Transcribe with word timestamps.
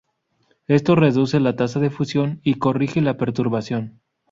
Esto 0.65 0.95
reduce 0.95 1.39
la 1.39 1.55
tasa 1.55 1.79
de 1.79 1.91
fusión 1.91 2.41
y 2.43 2.55
corrige 2.55 3.01
la 3.01 3.17
perturbación. 3.17 4.01